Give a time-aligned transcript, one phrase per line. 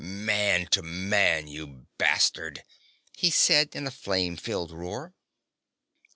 [0.03, 2.63] "Man to man, you bastard!"
[3.15, 5.13] he said in a flame filled roar.